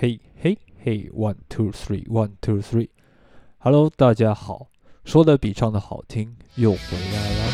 [0.00, 4.68] 嘿嘿嘿，one two three，one two three，Hello，大家好，
[5.04, 6.78] 说的比唱的好听，又回
[7.12, 7.52] 来了。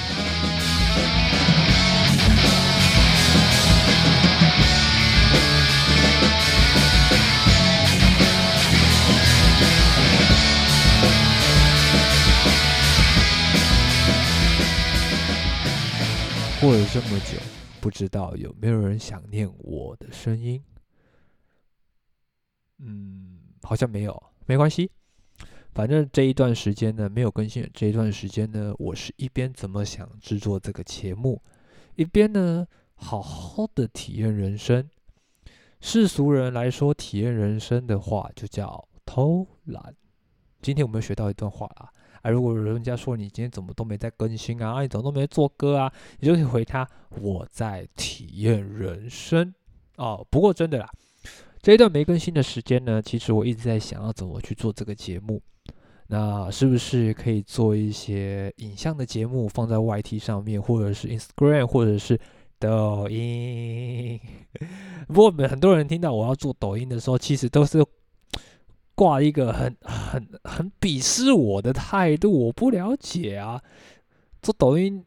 [16.61, 17.39] 过了这么久，
[17.81, 20.63] 不知道有没有人想念我的声音？
[22.79, 24.91] 嗯，好像没有，没关系。
[25.73, 27.69] 反正这一段时间呢，没有更新。
[27.75, 31.43] 这一段时间呢，我是一边怎么想制作这个节目，
[31.97, 34.89] 一边呢，好好的体验人生。
[35.81, 39.95] 世俗人来说，体验人生的话，就叫偷懒。
[40.63, 41.91] 今天我们学到一段话啊，
[42.23, 49.53] 啊，如果人家说你今天怎么都没在更新啊，啊，你怎么都没做歌啊，你就可以回他，我在体验人生。
[49.97, 50.89] 哦，不过真的啦。
[51.65, 55.41] 这一段没更新的时间呢，其实我一直在想要怎么去做这个节目。
[56.09, 62.21] 那是不是可以做一些影像的节目放在 YT 上面，或者是 Instagram，或者是
[62.59, 64.21] 抖音？
[65.09, 67.83] 不过很多人听到我要做抖音的时候，其实都是
[68.95, 72.31] 挂一个很很很鄙视我的态度。
[72.31, 73.59] 我不了解啊，
[74.43, 75.03] 做抖音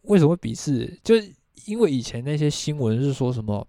[0.00, 0.98] 为什么鄙视？
[1.04, 1.14] 就
[1.66, 3.64] 因为以前那些新闻是说什么？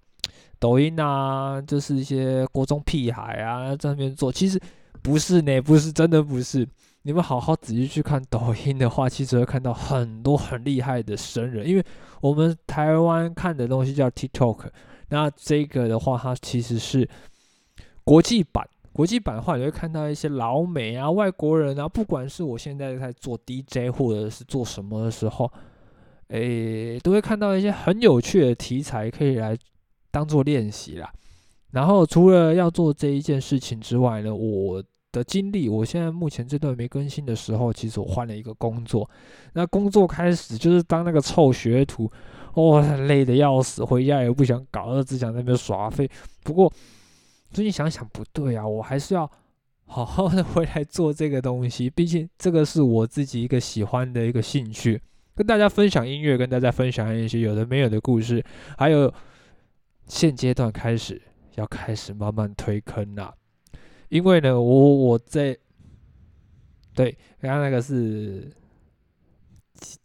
[0.64, 4.58] 抖音啊，就是一些国中屁孩啊，在那边做，其实
[5.02, 6.66] 不是呢，不是真的不是。
[7.02, 11.68] 你们好好仔细去看抖音的话，其实会看到很多很厉害的神人。
[11.68, 11.84] 因为
[12.22, 14.68] 我们台湾看的东西叫 TikTok，
[15.10, 17.06] 那这个的话，它其实是
[18.06, 18.66] 国际版。
[18.94, 25.52] 国际版的话，你会看到一些老美啊、外国人啊，不管是我现在在做 DJ 或者是做什么的时候，
[26.30, 29.58] 诶，都会看到一些很有趣的题材可以来。
[30.14, 31.12] 当做练习啦，
[31.72, 39.10] 然后除了要做这一件事情之外呢，我的经历，我现在目前这段没更新的时候，其实我换了一个工作。
[39.54, 42.12] 那工作开始就是当那个臭学徒，
[42.54, 46.08] 哇，累得要死，回家也不想搞，只想在那边耍废。
[46.44, 46.72] 不过
[47.52, 49.28] 最近想想不对啊，我还是要
[49.88, 55.02] 好好的回来做这个东西，毕竟这个是我自己一个喜欢的一个兴趣，
[55.34, 58.46] 跟大家分享音乐，跟大家分享一些有的没有的故事，
[58.78, 59.12] 还有。
[60.08, 61.22] 现阶段开始
[61.56, 63.34] 要开始慢慢推坑了，
[64.10, 65.58] 因为呢，我我在
[66.94, 68.52] 对刚刚那个是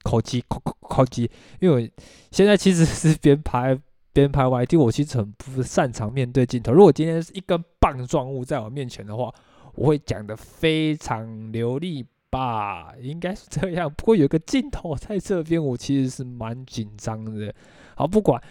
[0.03, 1.91] 口机口口口机，因为我
[2.31, 3.79] 现在其实是边拍
[4.13, 6.73] 边拍 YT，我其实很不擅长面对镜头。
[6.73, 9.33] 如果今天是一根棒状物在我面前的话，
[9.75, 13.93] 我会讲的非常流利吧，应该是这样。
[13.93, 17.55] 不过有个镜头在这边，我其实是蛮紧张的。
[17.97, 18.43] 好，不管。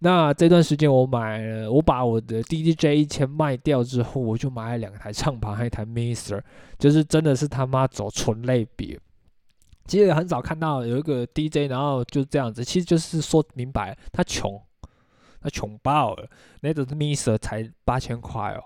[0.00, 6.42] 那这段时间我买了，我把我的 DDJ 一千卖掉之后，我就买了两台唱盘，还一台 Mixer，
[6.78, 8.98] 就是真的是他妈走纯类别。
[9.86, 14.60] 其实很少看到有一个 DJ，然后就这样子，其实就是说明白他穷，
[15.40, 16.28] 他穷爆了。
[16.60, 18.64] 那个 Mixer 才八千块哦，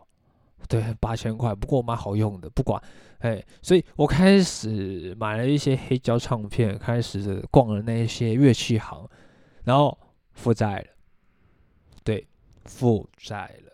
[0.67, 2.83] 对，八千块，不过蛮好用的，不管，
[3.19, 9.09] 哎，所以我开始买了一些黑胶唱片，开始逛了那些乐器行，
[9.63, 9.97] 然后
[10.33, 10.87] 负债了。
[12.03, 12.27] 对
[12.65, 13.73] 负债了，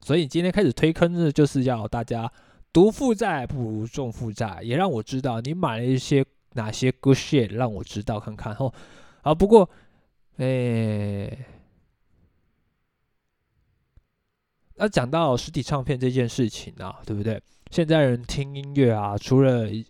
[0.00, 2.30] 所以今天开始推坑呢，就是要大家
[2.72, 8.72] 独负债不如重负债，也让我知道你买了一些哪些 good shit，让我知道看看哦。
[9.22, 9.68] 啊，不过，
[10.36, 11.44] 诶，
[14.76, 17.42] 那讲到实体唱片这件事情啊，对不对？
[17.70, 19.86] 现在人听音乐啊，除了以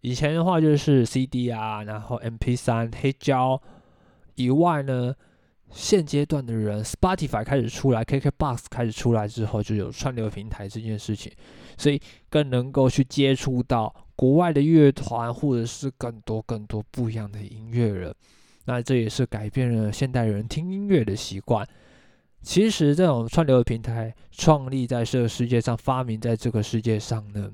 [0.00, 3.60] 以前的话就是 CD 啊，然后 MP 三黑胶
[4.36, 5.14] 以外呢。
[5.72, 11.32] 现阶段的人，Spotify 开始出来，KKBox 开始出来之后，就有串流平台这件事情，
[11.78, 18.14] 所以更能够去接触到国外的乐团，或者是更多更多不一样的音乐人。
[18.66, 21.66] 那这也是改变了现代人听音乐的习惯。
[22.42, 27.52] 其实这种串流平台创立在这个世界上，发明在这个世界上呢，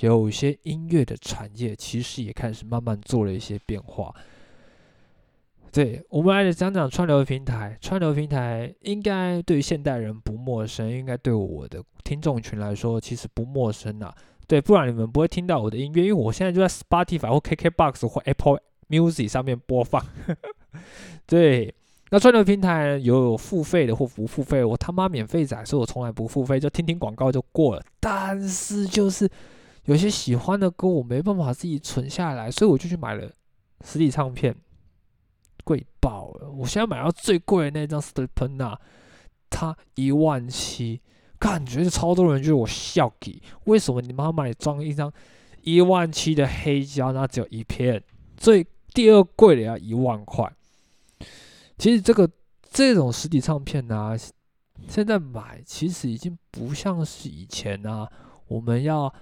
[0.00, 4.14] 有些音乐的产业其实也开始慢慢做了一些变化。
[5.72, 14.12] 对我们来讲讲串流平台，串流平台应该对于现代人不陌生，应该对我的听众群来说其实不陌生啊。
[14.48, 20.04] 对，不然你们不会听到我的音乐，因为我现在就在 Spotify 或 KKBox 或 Apple Music 上面播放。
[21.24, 21.72] 对，
[22.10, 27.82] 那串流平台有付费的或不付费，我他妈免费仔，所以我从来不付费，就听听广告就过了。
[28.00, 29.30] 但是就是
[29.84, 33.30] 有些喜欢的歌，我没办法自己存下来，所以我就去买了
[33.84, 34.52] 实体唱片。
[35.64, 36.50] 贵爆了！
[36.50, 38.78] 我现在买到最贵的那张 s t e p e n a
[39.48, 41.00] 它一万七，
[41.38, 45.12] 感觉超多人就是我笑给，为什么你妈买装一张
[45.62, 48.02] 一万七的黑胶，那只有一片，
[48.36, 50.52] 最第二贵的要一万块。
[51.78, 52.30] 其实这个
[52.70, 54.16] 这种实体唱片呢，
[54.86, 58.08] 现在买其实已经不像是以前啊，
[58.46, 59.12] 我们要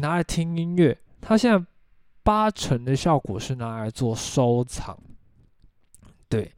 [0.00, 1.66] 拿来听音乐，它现在
[2.22, 4.98] 八成的效果是拿来做收藏，
[6.28, 6.52] 对。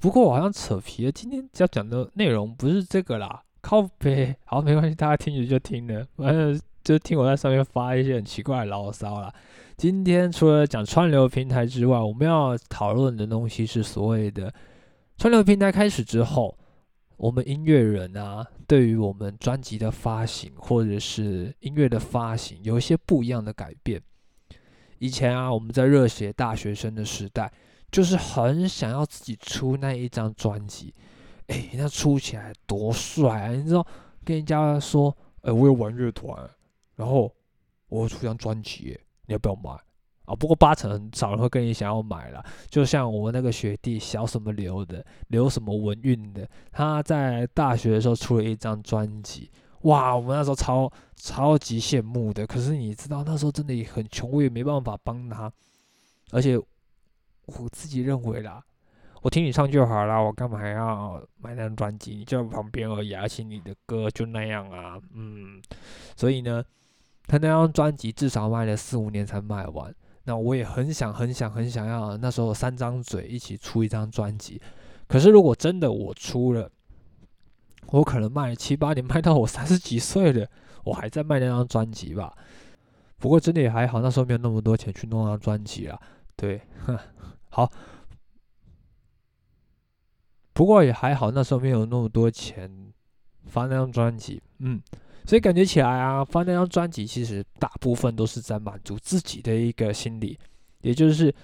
[0.00, 9.32] 不过我好像扯皮了，今天要讲的内容不是这个啦，靠背，好没关系，大家听着就听了，反正就听我在上面发一些很奇怪的牢骚啦。
[9.76, 14.52] 今天除了讲串流平台之外，我们要讨论的东西是所谓的
[15.16, 16.58] 串流平台开始之后，
[17.16, 24.02] 我们音乐人啊，对于我们专辑的发行或者是音乐的发行，有一些不一样的改变。
[24.98, 27.52] 以前啊，我们在热血大学生的时代。
[27.88, 30.92] 就是很想要自己出那一张专辑，
[31.46, 33.52] 哎，那出起来多帅啊！
[33.52, 33.86] 你知道，
[34.24, 36.36] 跟人家说，哎，我有玩乐团，
[36.96, 37.32] 然后
[37.88, 39.70] 我出张专辑，你要不要买
[40.24, 40.34] 啊？
[40.34, 42.44] 不过八成很少人会跟你想要买了。
[42.68, 49.48] 就像我那个学弟小什么刘的，刘什么文运的，他在大学的时候出了一张专辑，
[49.86, 52.46] 哇，我们那时候超超级羡慕的。
[52.46, 55.50] 可是你知道，那时候真的也很穷，我也没办法帮他，
[56.30, 56.56] 而且。
[57.60, 58.60] 我自己认为啦，
[59.22, 62.16] 我听你唱就好啦，我干嘛还要买那张专辑？
[62.16, 65.62] 你就在旁边而已，而且你的歌就那样啊，嗯。
[66.16, 66.60] 所以呢，
[67.28, 69.94] 他那张专辑至少卖了四五年才卖完。
[70.24, 74.60] 那我也很想、很想、很想要，那时候三张嘴一起出一张专辑。
[75.06, 76.68] 可是如果真的我出了，
[77.90, 80.46] 我可能卖了七八年，卖到我三十几岁了，
[80.84, 82.36] 我还在卖那张专辑吧。
[83.18, 85.98] 不过真的也还好，那时候没有那么多钱去弄那张专辑啦。
[86.36, 86.98] 对，哼。
[87.48, 87.72] 好，
[90.52, 92.92] 不过也还好，那时候没有那么多钱
[93.46, 94.78] 发那张专辑，嗯，
[95.24, 100.38] 所以感觉起来啊，发那张专辑其实大部分都是在满足自己的一个心理，
[100.82, 101.34] 也就是，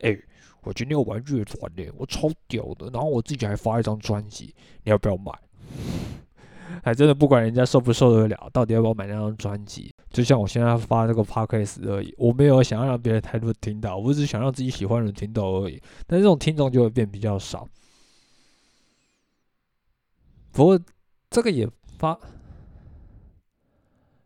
[0.00, 0.14] 哎，
[0.62, 4.54] 我今天要玩乐团的，我超屌的，然后我自己还发一张专辑，
[4.84, 5.32] 你要不要买？
[6.84, 9.94] 还真的不管人家受不受得了，到底要不要买那张专辑？
[10.10, 15.80] 就像我现在发这个 podcast 而已，我没有想要让别人太多听到，我只是想让自己喜欢的人听到而已。
[16.06, 17.68] 但这种听众就会变比较少。
[20.50, 20.80] 不过
[21.30, 21.68] 这个也
[21.98, 22.18] 发，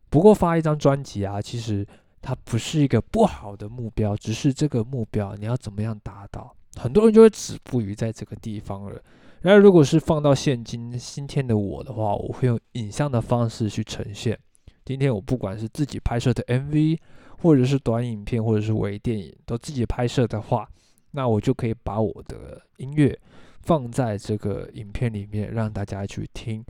[0.08, 1.86] 不过发一张专辑啊，其实
[2.22, 9.00] 它不是一个不好的目标，只是这个目标你要怎么样达到，很多人就会止步于在这个地方了。
[9.42, 14.38] 那如果是放到现今今天的我的话，我会用影像的方式去呈现。
[14.84, 16.98] 今天我不管是自己拍摄的 MV，
[17.38, 20.68] 或者是短影片，或者是微电影，都自己拍摄的话，
[21.12, 23.16] 那我就可以把我的音乐
[23.60, 26.64] 放在这个影片里面，让大家去听。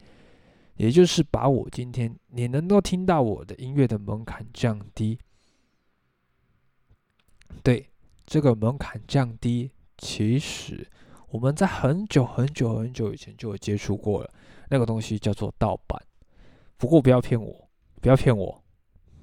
[0.76, 5.19] 也就是把我今天你能够听到我的音乐的门槛降低。
[7.62, 7.88] 对，
[8.26, 10.86] 这个门槛降低，其实。
[11.36, 14.30] 我们在很久很久很久以前就有接触过了，
[14.70, 16.02] 那个东西叫做盗版。
[16.78, 17.68] 不过不要骗我，
[18.00, 18.64] 不要骗我，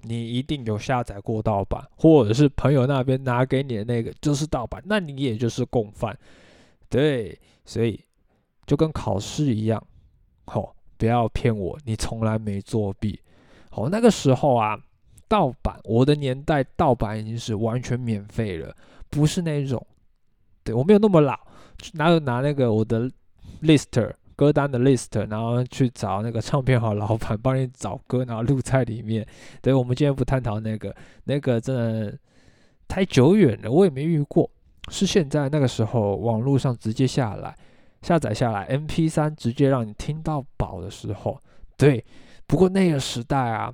[0.03, 6.15] 你一定有下载过盗版，或者是朋友那边拿给你的那个就是盗版，那你也就是共犯。
[6.87, 7.99] 对，所以
[8.67, 9.83] 就跟考试一样，
[10.45, 13.19] 好，不要骗我，你从来没作弊。
[13.71, 14.79] 好，那个时候啊，
[15.27, 18.71] 盗版，我的年代盗版已经是完全免费了，
[19.09, 19.83] 不是那种，
[20.63, 21.39] 对我没有那么老。
[21.93, 23.09] 拿有拿那个我的
[23.61, 29.25] list 歌单的 list，然后去找那个唱片行老板帮你找歌，然后录在里面。
[29.61, 32.17] 对，我们今天不探讨那个，那个真的
[32.87, 34.49] 太久远了，我也没遇过。
[34.89, 37.55] 是现在那个时候网络上直接下来
[38.01, 41.39] 下载下来，MP 三直接让你听到饱的时候。
[41.77, 42.03] 对，
[42.45, 43.73] 不过那个时代啊，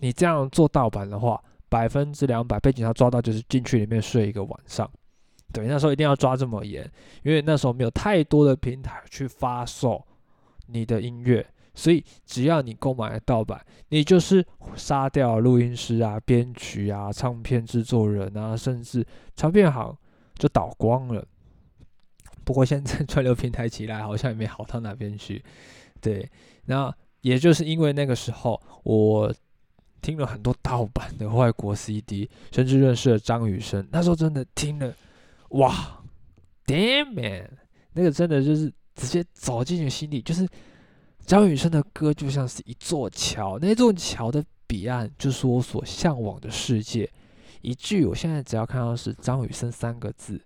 [0.00, 4.88] 你这样做盗版的话，百分之两百被警察抓到就是进去里面睡一个晚上。
[5.52, 6.88] 对，那时候一定要抓这么严，
[7.22, 10.06] 因为那时候没有太多的平台去发售
[10.66, 14.44] 你的音乐，所以只要你购买了盗版，你就是
[14.76, 19.96] 杀掉录音师啊、编曲啊、唱片制作人啊，甚至唱片行
[20.36, 21.26] 就倒光了。
[22.44, 25.42] 不过现在 串流平台起来，好像也没好到哪边去。
[26.00, 26.30] 对，
[26.66, 29.34] 那也就是因为那个时候，我
[30.02, 33.88] 听了很多盗版的外国 CD，甚至认识了张雨生。
[33.90, 34.94] 那时候真的听了。
[35.50, 36.02] 哇
[36.66, 37.58] ，Damn man，
[37.92, 40.46] 那个真的就是直接走进你心里，就是
[41.24, 47.10] 张雨生的歌就像是一座桥，那座桥的彼岸就是我所向往的世界。
[47.60, 50.40] 一句，我现在只要看到是张雨生三个字，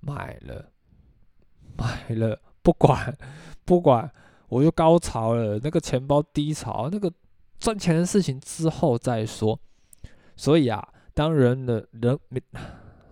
[0.00, 0.72] 买了，
[1.76, 3.16] 买了，不管
[3.64, 4.10] 不管，
[4.48, 7.12] 我就高潮了，那个钱包低潮，那个
[7.58, 9.58] 赚钱的事情之后再说。
[10.36, 12.40] 所以啊，当人的人没，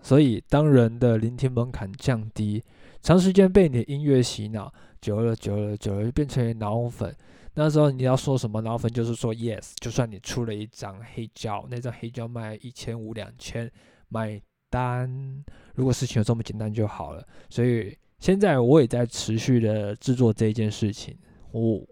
[0.05, 2.63] 所以当人的聆听门槛降低，
[3.01, 4.71] 长时间被你的音乐洗脑，
[5.01, 7.11] 久了久了久了就变成脑粉。
[7.55, 13.71] 那时候你要说什么脑粉，就是说 yes，就算你出了一张黑胶，那张黑胶卖一千五两千，
[14.09, 15.43] 买单。
[15.73, 17.27] 如果事情有这么简单就好了。
[17.49, 21.17] 所以现在我也在持续的制作这一件事情。
[21.51, 21.83] 我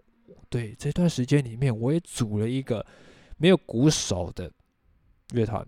[0.48, 2.86] 对这段时间里面，我也组了一个
[3.38, 4.48] 没有鼓手的
[5.32, 5.66] 乐团，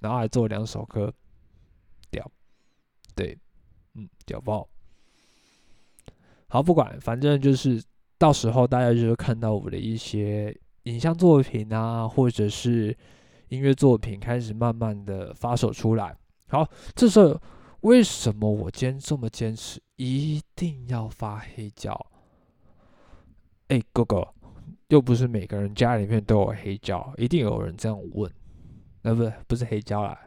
[0.00, 1.12] 然后还做了两首歌，
[3.98, 4.68] 嗯，屌爆。
[6.48, 7.82] 好，不管，反正就是。
[8.20, 10.52] 到时候大家就会看到我的一些
[10.82, 12.92] 影像作品啊，或者是
[13.46, 16.16] 音乐作品开始慢慢的发售出来。
[16.48, 17.40] 好，这时候
[17.82, 21.96] 为什么我今天这么坚持一定要发黑胶？
[23.68, 24.26] 哎，哥哥，
[24.88, 28.28] 又不是每个人家里面都有黑胶，一定有人这样问。
[29.02, 30.18] 那不不是黑胶啦，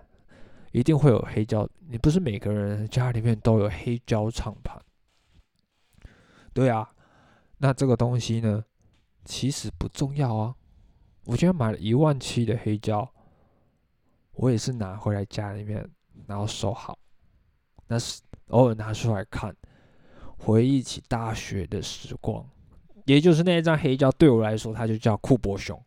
[0.72, 1.68] 一定会有黑胶。
[1.90, 4.82] 你不是每个人家里面都有黑胶唱盘？
[6.54, 6.90] 对啊。
[7.58, 8.64] 那这个东西呢，
[9.24, 10.56] 其实不重要啊。
[11.26, 13.08] 我今天买了一万七的黑胶，
[14.32, 15.88] 我也是拿回来家里面，
[16.26, 16.98] 然后收好。
[17.88, 19.56] 那是偶尔拿出来看，
[20.40, 22.44] 回忆起大学的时光。
[23.06, 25.80] 也就是那一张黑胶对我来说，它就叫库珀熊，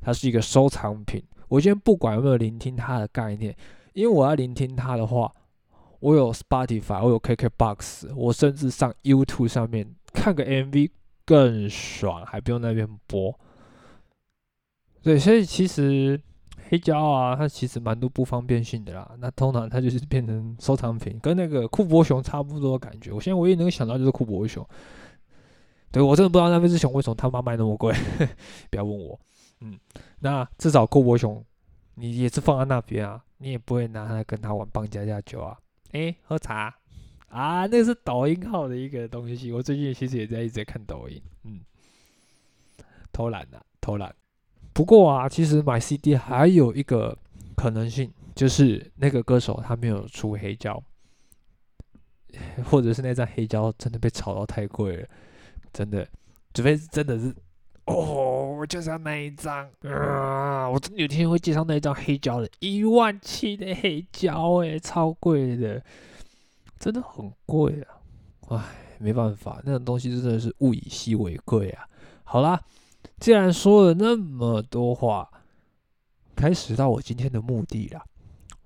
[0.00, 1.20] 它是一个收藏品。
[1.48, 3.56] 我今天不管有没有聆听它的概念，
[3.98, 5.34] 因为我要聆听他的话，
[5.98, 10.90] 我有 Spotify，我有 KKBox，我甚至上 YouTube 上面看个 MV。
[11.24, 13.38] 更爽，还不用那边播。
[15.02, 16.18] 对，所以其实
[16.70, 19.14] 黑胶啊，它其实蛮多不方便性的啦。
[19.18, 23.12] 那通常它就是变成收藏品，跟那个库博熊差不多的感觉。
[23.12, 24.66] 我现在唯一能想到就是库博熊。
[25.92, 27.92] 对我真的不知道那只熊为什么他妈卖那么贵，
[28.70, 29.20] 不要问我。
[29.60, 29.78] 嗯，
[30.20, 31.44] 那至少库博熊
[31.98, 35.58] 你也是放在那边啊，你也不会拿它跟他玩棒加加酒啊。
[35.92, 36.74] 哎，喝茶。
[37.28, 39.52] 啊，那是抖音号的一个东西。
[39.52, 41.60] 我最近其实也在一直在看抖音，嗯，
[43.12, 44.14] 偷懒啊，偷懒。
[44.72, 47.18] 不过啊，其实买 CD 还有一个
[47.54, 50.82] 可能性，就是那个歌手他没有出黑胶，
[52.64, 55.08] 或者是那张黑胶真的被炒到太贵了，
[55.70, 56.08] 真的，
[56.54, 57.34] 除非真的是，
[57.84, 60.68] 哦，我就是要那一张啊！
[60.68, 65.80] 我真有天会介绍那一张黑胶的，一万七的黑胶，哎，超贵的。
[66.78, 67.98] 真的很贵啊！
[68.48, 68.64] 唉，
[68.98, 71.86] 没办法，那种东西真的是物以稀为贵啊。
[72.24, 72.60] 好啦，
[73.18, 75.28] 既然说了那么多话，
[76.34, 78.02] 开始到我今天的目的了。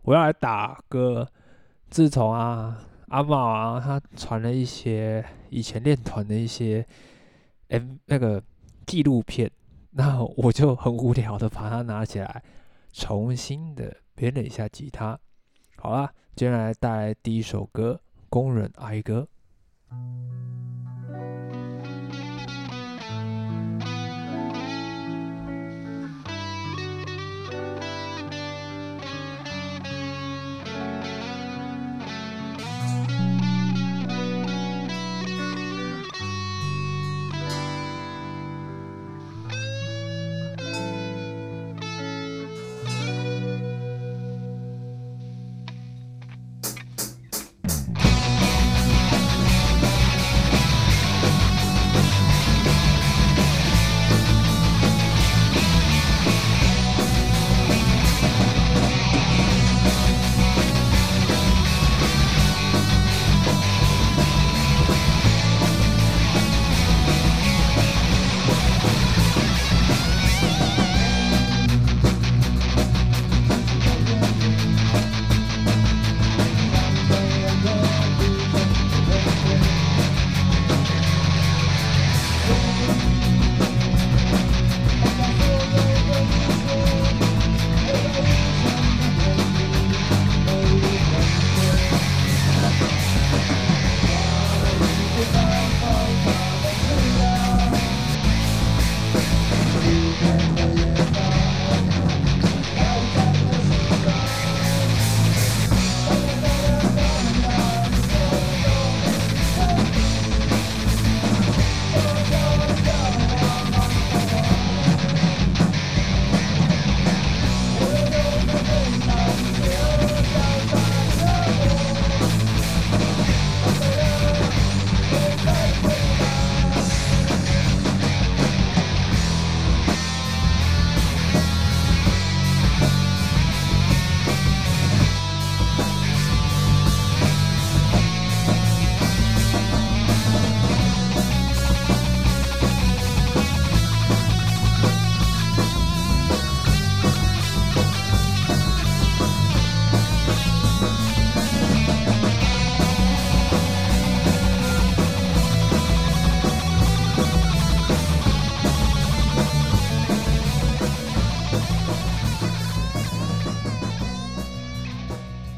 [0.03, 1.29] 我要来打歌。
[1.89, 6.87] 自从啊阿茂啊他传了一些以前练团的一些
[7.69, 8.43] M 那个
[8.87, 9.51] 纪录片，
[9.93, 12.43] 那我就很无聊的把它拿起来，
[12.93, 15.19] 重新的编了一下吉他。
[15.77, 16.13] 好啦。
[16.35, 19.29] 接下来带来第一首歌《工人哀歌》。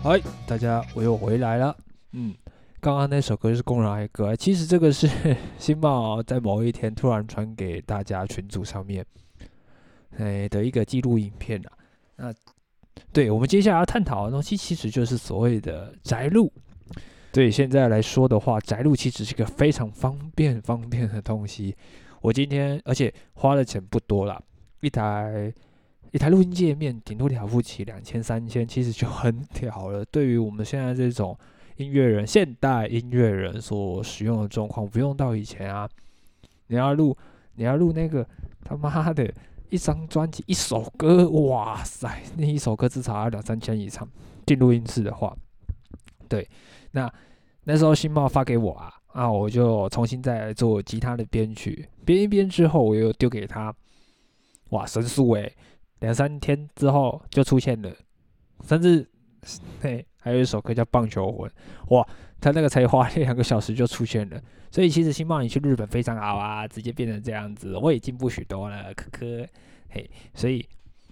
[0.05, 1.75] 嗨，大家，我又回来了。
[2.13, 2.35] 嗯，
[2.79, 5.09] 刚刚那首歌是《工人爱歌》，其实这个是
[5.57, 9.03] 新茂在某一天突然传给大家群组上面，
[10.19, 11.73] 哎的一个记录影片啊。
[12.17, 12.35] 那
[13.15, 16.53] 对我们接下来要探讨的东西，其实就是所谓的宅路。
[17.33, 21.75] 对现在来说的话，宅路其实是一个非常方便方便的东西。
[22.21, 24.39] 我今天而且花的钱不多啦，
[24.83, 25.51] 一台。
[26.14, 30.04] 一台录音界面顶多了不起两千三千，其实就很屌了。
[30.04, 31.37] 对于我们现在这种
[31.75, 35.90] 音乐人、现代音乐人所使用的状况，不用到以前啊。
[36.68, 37.16] 你要录，
[37.56, 38.25] 你要录那个
[38.64, 39.28] 他妈的
[39.71, 44.09] 一张专辑、一首歌，哇塞，那一首歌至少要两三千以上。
[44.47, 45.37] 进录音室的话，
[46.28, 46.49] 对，
[46.92, 47.12] 那
[47.64, 53.75] 那时候新茂发给我啊，啊，我就重新再做吉他的编曲，编一编之后，我又丢给他，
[54.68, 55.52] 哇，神速诶。
[56.01, 57.91] 两三天之后就出现了，
[58.65, 59.09] 甚至
[59.81, 61.51] 嘿，还有一首歌叫《棒球魂》，
[61.95, 62.07] 哇，
[62.41, 64.41] 他那个才花两个小时就出现了。
[64.71, 69.47] 所以其实新茂你去日本非常好啊，直接变成这样子，我也进步许多了，科科
[69.89, 70.11] 嘿。
[70.35, 70.69] 所以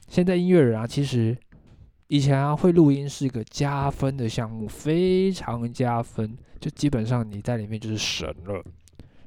[0.09, 1.37] 现在音乐人啊，其实
[2.09, 8.65] 以前啊会录音是一个加分的项目，非常加分，就基本上你在里面就是神了，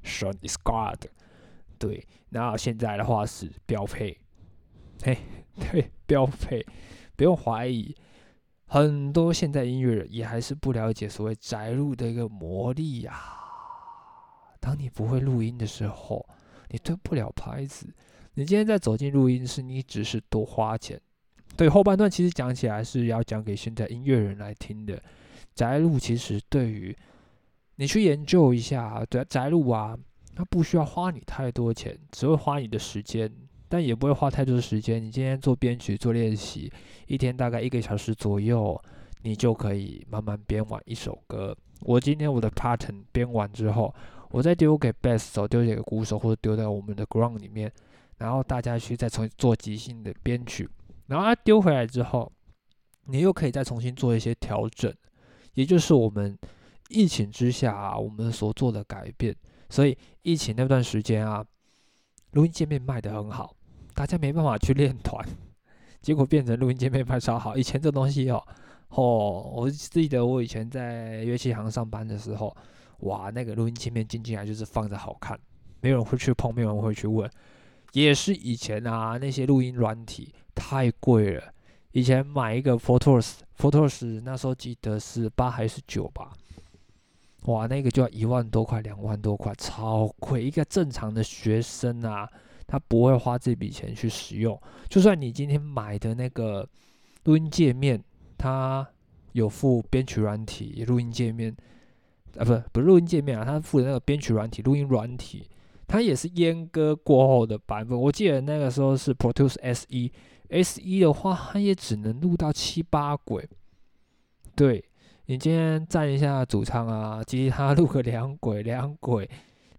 [0.03, 1.05] 神 is God。
[1.77, 4.17] 对，然后现在的话是标配，
[5.03, 5.17] 嘿。
[5.71, 6.65] 对，标配，
[7.15, 7.95] 不用怀疑。
[8.67, 13.13] 很多现代音乐人也还是不了解所谓宅录的一个魔力呀。
[14.59, 16.27] 当你不会录音的时候，
[16.69, 17.87] 你对不了拍子。
[18.33, 20.99] 你今天在走进录音室，你只是多花钱。
[21.55, 25.01] 对，后半段其实讲起来是要讲给现在音乐人来听的。
[25.53, 26.93] 宅录其实对于
[27.75, 29.95] 你去研究一下，对宅录啊，
[30.35, 33.31] 它不需要花你太多钱，只会花你的时间。
[33.67, 35.03] 但也不会花太多的时间。
[35.03, 36.71] 你今天做编曲、做练习，
[37.07, 38.79] 一天大概一个小时左右，
[39.23, 41.55] 你就可以慢慢编完一首歌。
[41.81, 43.93] 我今天我的 pattern 编完之后，
[44.29, 47.71] 我再丢给 bass 手、丢给鼓手，或者丢在我们的 ground 里面，
[48.17, 50.69] 然后大家去再重做即兴的编曲。
[51.07, 52.31] 然后它丢回来之后，
[53.05, 54.93] 你又可以再重新做一些调整，
[55.53, 56.37] 也就是我们
[56.89, 59.35] 疫情之下啊，我们所做的改变。
[59.69, 61.45] 所以疫情那段时间啊。
[62.31, 63.54] 录音界面卖得很好，
[63.95, 65.25] 大家没办法去练团，
[66.03, 67.57] 结果变成录音界面拍超好。
[67.57, 68.43] 以前这东西哦，
[68.89, 72.55] 哦，我记得我以前在乐器行上班的时候，
[72.99, 75.39] 哇，那个录音界面进进来就是放着好看，
[75.81, 77.27] 没有人会去碰，没有人会去问。
[77.93, 81.43] 也是以前啊，那些录音软体太贵了，
[81.93, 86.33] 以前买一个 Photos，Photos 那时候记得是八还是九吧。
[87.43, 90.43] 哇，那个就要一万多块，两万多块，超贵。
[90.43, 92.27] 一个正常的学生啊，
[92.67, 94.59] 他不会花这笔钱去使用。
[94.89, 96.67] 就算你今天买的那个
[97.23, 98.03] 录音界面，
[98.37, 98.87] 它
[99.33, 101.55] 有附编曲软体，录音界面
[102.37, 105.47] 啊，不，不是录音界面啊，它附的那个编曲软体，录音软体，
[105.87, 107.99] 它也是阉割过后的版本。
[107.99, 110.11] 我记得那个时候是 Pro Tools S 一
[110.49, 113.47] ，S 一的话，它也只能录到七八轨，
[114.55, 114.83] 对。
[115.27, 119.27] 你今天站一下主唱啊，吉他录个两轨两轨，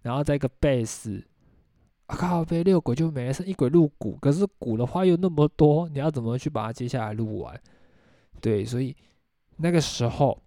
[0.01, 1.25] 然后再一个贝斯，
[2.07, 4.17] 啊靠，贝六鬼就没了，剩一鬼录鼓。
[4.21, 7.61] 可是鼓的话又那么多，你要怎么去把它接下来录完？
[8.41, 8.95] 对，所以
[9.57, 10.41] 那个时候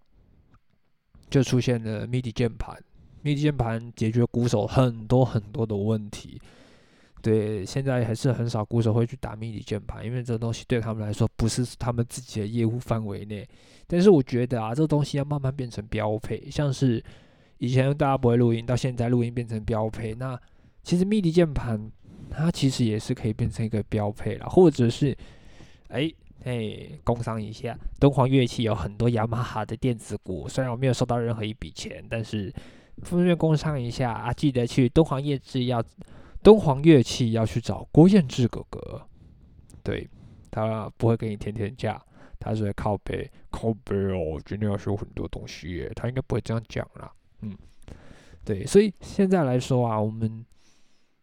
[1.29, 2.77] 就出现了 MIDI 键盘
[3.23, 6.40] ，MIDI 键盘解决鼓手很多很多的问题。
[7.23, 13.46] 对，现在还是很少鼓手会去打 MIDI 键盘，因为这东西对他们来说不是他们自己的业务范围内。
[13.87, 17.05] 但是我觉得啊，这东西要慢慢变成标配，像是
[17.59, 20.14] 以前大家不会录音，到现在录音变成标配。
[20.14, 20.40] 那
[20.82, 21.90] 其实 MIDI 键盘
[22.30, 25.16] 它其实也是可以变成一个标配了，或者是
[25.88, 26.12] 哎
[26.44, 32.52] 哎，工商一下，敦煌乐器有很多雅马哈的电子鼓，虽然我没有收到任何一笔钱，但是
[33.02, 35.82] 顺便工商一下啊，记得去敦煌乐器要。
[36.42, 39.06] 敦煌乐器要去找郭彦志哥哥，
[39.82, 40.08] 对
[40.50, 42.02] 他不会给你天天价，
[42.38, 47.12] 他是靠背靠背哦，今天要学很多东西耶，他应该不会这样讲啦。
[47.42, 47.54] 嗯，
[48.42, 50.42] 对，所以现在来说啊，我们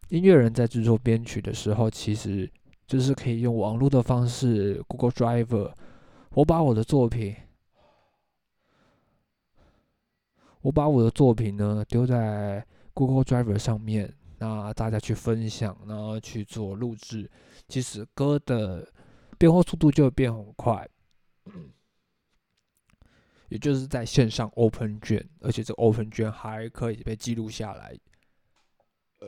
[0.09, 2.49] 音乐人在制作编曲的时候，其实
[2.85, 5.73] 就是可以用网络的方式，Google Drive，
[6.31, 7.35] 我把我的作品，
[10.61, 14.13] 我把我的作品呢丢在 Google Drive 上面。
[14.39, 17.27] 那大家去分享，然后去做录制，
[17.67, 18.87] 其实歌的
[19.35, 20.87] 变化速度就会变很快，
[23.49, 27.97] 也就是在线上 open 卷，而且这 open 卷还可以被记录下来，
[29.21, 29.27] 呃，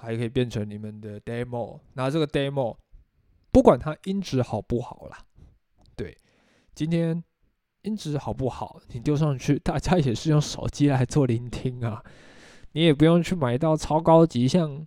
[0.00, 1.78] 还可以变成你们的 demo。
[1.92, 2.76] 那这个 demo
[3.52, 5.18] 不管它音质好不好啦，
[5.94, 6.16] 对，
[6.74, 7.22] 今天
[7.82, 12.02] 音质好不好，你丢上去，大家也是用手机来做聆听啊，
[12.72, 14.86] 你也不用去买到超高级，像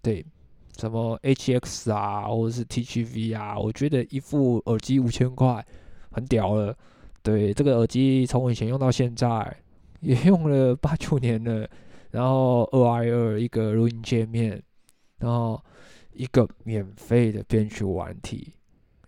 [0.00, 0.24] 对
[0.76, 5.66] 什么 HX 啊，或者是 TGV 啊，我觉得一副耳机五千块
[6.10, 6.76] 很屌了。
[7.22, 9.56] 对，这个耳机从我以前用到现在，
[10.00, 11.68] 也用了八九年了。
[12.10, 14.62] 然后二 i 二一个录音界面，
[15.18, 15.62] 然后
[16.12, 18.54] 一个免费的编曲玩体，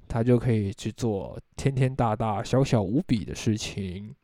[0.06, 4.14] 它就可以去做天天大大小小无比的事情。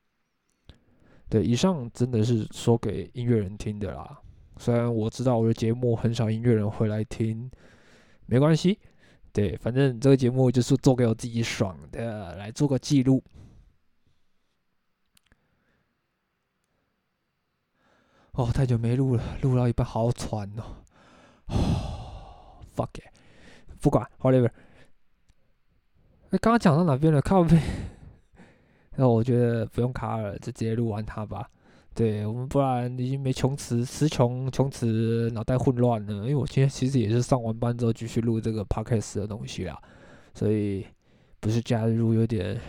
[1.28, 4.20] 对，以上真的是说给音乐人听的啦。
[4.58, 7.50] 虽然我知道我的节目很少音乐人会来听，
[8.26, 8.78] 没关系。
[9.32, 13.22] 对，反正这个节目就是做给我自己爽的，来做个记录。
[18.36, 20.62] 哦，太久没录了，录到一半好喘哦。
[22.76, 23.08] Fuck it，
[23.80, 24.50] 不管，whatever。
[26.30, 27.22] 哎，刚刚讲到哪边了？
[27.22, 27.58] 靠背。
[28.96, 31.48] 那我觉得不用卡了，就直接录完它吧。
[31.94, 36.12] 对我们，不然已经没穷词，词穷，穷词，脑袋混乱了。
[36.12, 39.80] 因为我今天其实也是上完班之后继续录这个 podcast 的东西啦，
[40.34, 40.86] 所以
[41.40, 42.60] 不是加入，有点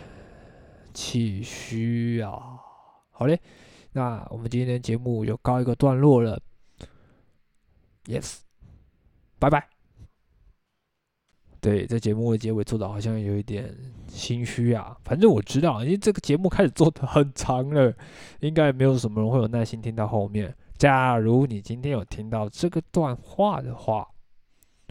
[0.94, 2.56] 气虚啊。
[3.10, 3.38] 好嘞。
[3.98, 6.40] 那我们今天的节目就告一个段落了
[8.04, 8.36] ，Yes，
[9.40, 9.68] 拜拜。
[11.60, 14.96] 对，这节目的结尾做的好像有一点心虚啊。
[15.02, 17.92] 反正我知道，因为这个节目开始做的很长了，
[18.38, 20.54] 应该没有什么人会有耐心听到后面。
[20.76, 24.08] 假如你今天有听到这个段话的话，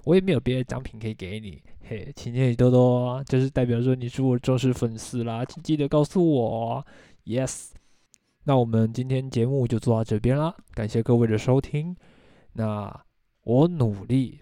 [0.04, 1.64] 我也没有别的奖品可以给你。
[1.88, 6.86] 嘿，请你多多，就是代表说你是我忠实粉丝啦，请记得告诉我
[7.24, 7.70] ，Yes。
[8.48, 11.94] 那我们今天节目就做到这边啦，感谢各位的收听。
[12.54, 12.98] 那
[13.44, 14.40] 我努力。